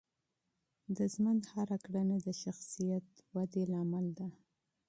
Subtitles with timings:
[0.97, 4.27] د ژوند هره کړنه د شخصیت ودې لامل ده.